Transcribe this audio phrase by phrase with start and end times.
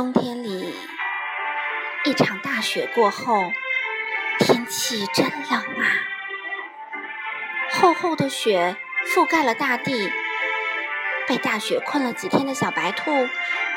[0.00, 0.74] 冬天里，
[2.06, 3.52] 一场大雪过后，
[4.38, 5.84] 天气真冷啊！
[7.70, 8.78] 厚厚的雪
[9.08, 10.10] 覆盖了大地，
[11.28, 13.28] 被大雪困了几天的小白兔，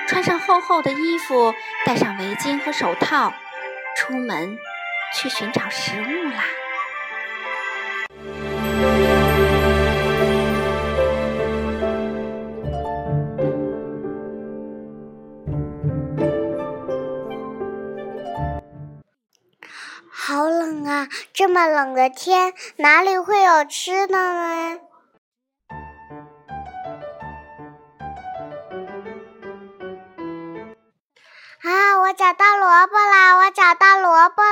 [0.07, 1.53] 穿上厚厚的衣服，
[1.83, 3.33] 戴上围巾和手套，
[3.97, 4.57] 出门
[5.13, 6.45] 去寻找食物啦。
[21.33, 24.79] 这么冷的天，哪里会有吃的呢？
[31.63, 31.99] 啊！
[32.01, 33.37] 我找到萝卜啦！
[33.37, 34.42] 我找到萝卜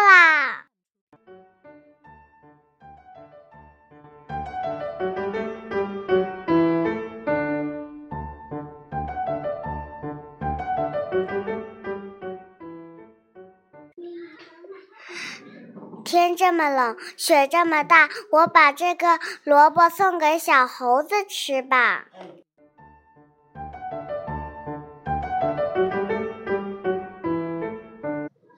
[16.11, 22.03] 天这么冷，雪这么大，我把这个萝卜送给小猴子吃吧。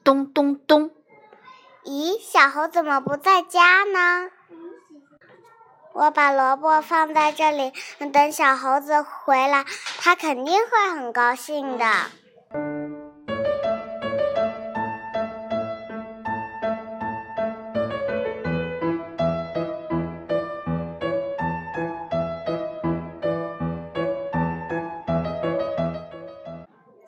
[0.04, 0.90] 咚咚咚！
[1.84, 4.32] 咦，小猴怎么不在家呢？
[5.94, 7.72] 我把萝卜放在这里，
[8.12, 9.64] 等小猴子回来，
[10.00, 11.86] 他肯定会很高兴的。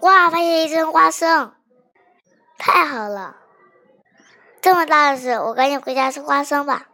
[0.06, 0.30] 哇！
[0.30, 1.52] 发现一根花生，
[2.60, 3.38] 太好了！
[4.62, 6.86] 这么大的事，我赶紧回家吃花生吧。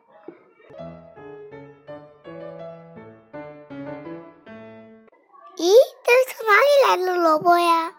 [5.57, 5.73] 咦，
[6.05, 7.93] 这是从哪里来的萝卜呀？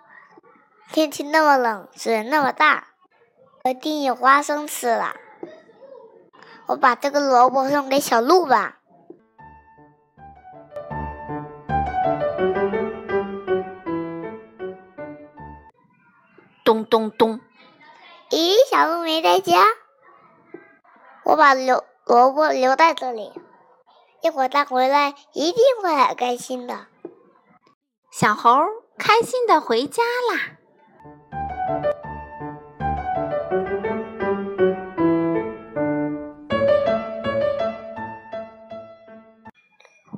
[0.92, 2.86] 天气那么冷，水那么大，
[3.64, 5.14] 我一定有花生吃了。
[6.64, 8.78] 我把这个萝卜送给小鹿吧。
[16.92, 17.40] 咚咚咚！
[18.28, 19.64] 咦，小鹿没在家，
[21.24, 23.32] 我把萝萝卜留在这里，
[24.20, 26.88] 一会儿它回来一定会很开心的。
[28.10, 28.58] 小猴
[28.98, 30.58] 开心的回家啦！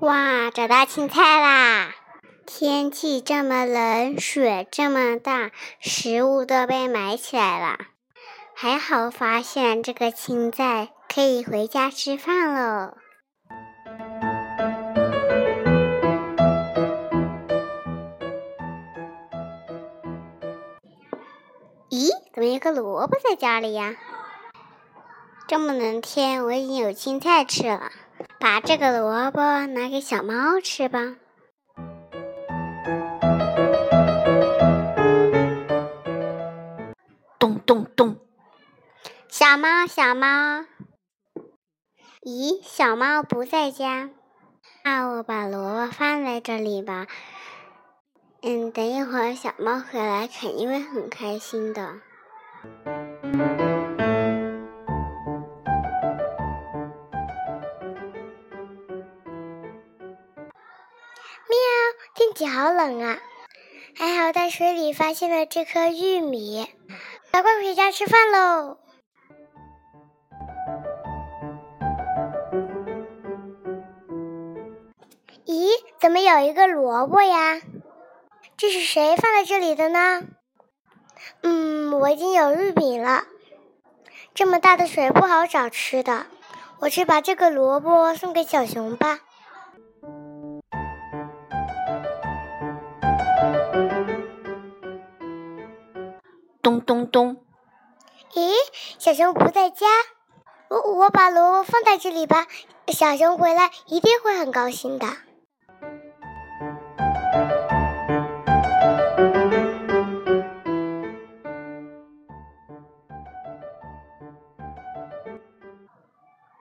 [0.00, 1.94] 哇，找到青菜啦！
[2.47, 5.50] 天气这么冷，雪这么大，
[5.81, 7.78] 食物都被埋起来了。
[8.55, 12.94] 还好发现这个青菜，可以回家吃饭喽。
[21.88, 23.97] 咦，怎么有个萝卜在家里呀？
[25.49, 27.91] 这么冷天，我已经有青菜吃了。
[28.38, 31.16] 把这个萝卜拿给小猫吃吧。
[37.44, 38.16] 咚咚咚！
[39.28, 40.65] 小猫，小猫，
[42.22, 44.09] 咦，小猫不在家，
[44.82, 47.06] 那我把萝卜放在这里吧。
[48.41, 52.00] 嗯，等一会儿小猫回来，肯定会很开心的。
[52.72, 53.12] 喵，
[62.15, 63.19] 天气好冷啊！
[63.97, 66.66] 还好在水里发现了这颗玉米，
[67.34, 68.78] 赶快回家吃饭喽！
[75.44, 75.68] 咦，
[75.98, 77.60] 怎么有一个萝卜呀？
[78.56, 80.22] 这是谁放在这里的呢？
[81.42, 83.25] 嗯，我已经有玉米了。
[84.32, 86.26] 这么大的水不好找吃的，
[86.78, 89.19] 我去把这个萝卜送给小熊吧。
[96.64, 97.44] 咚咚咚！
[98.32, 98.55] 咦，
[98.99, 99.87] 小熊不在家，
[100.70, 102.46] 我我把萝卜放在这里吧。
[102.88, 105.06] 小熊回来一定会很高兴的。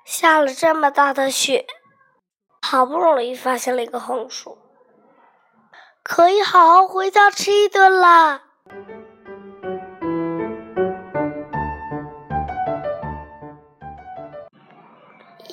[0.04, 1.66] 下了这么大的雪，
[2.62, 4.58] 好不容易发现了一个红薯，
[6.04, 8.44] 可以好好回家吃一顿啦。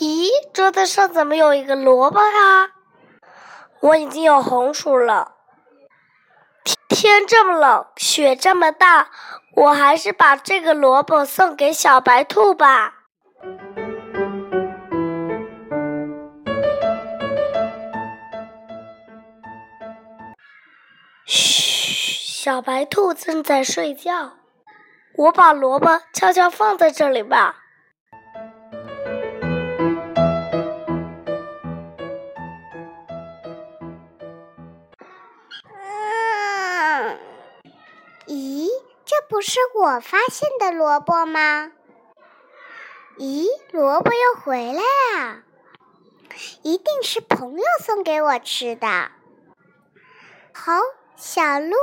[0.00, 2.70] 咦，桌子上怎么有一个萝卜呀？
[3.81, 5.35] 我已经有红薯了。
[6.64, 9.11] 天天这么冷，雪这么大，
[9.56, 12.94] 我还是把这个萝卜送给小白兔吧。
[21.26, 24.38] 嘘，小白兔正在睡觉，
[25.19, 27.60] 我把萝卜悄悄放在这里吧。
[39.31, 41.71] 不是我发现的萝卜吗？
[43.17, 45.43] 咦，萝卜又回来啦，
[46.62, 49.12] 一定是朋友送给我吃的。
[50.53, 50.73] 好，
[51.15, 51.77] 小鹿、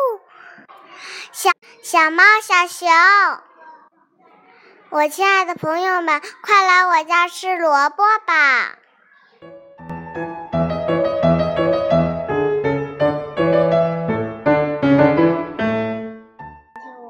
[1.31, 1.51] 小
[1.81, 2.89] 小猫、小熊，
[4.89, 8.77] 我亲爱的朋友们，快来我家吃萝卜吧！